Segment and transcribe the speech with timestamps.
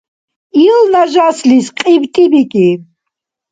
[0.65, 2.69] Ил нажаслис КьибтӀи бикӀи.